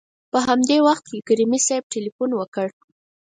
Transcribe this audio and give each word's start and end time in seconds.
په 0.31 0.39
همدې 0.47 0.77
وخت 0.87 1.03
کې 1.11 1.25
کریمي 1.27 1.59
صیب 1.67 1.83
تلېفون 1.95 2.29
وکړ. 2.35 2.67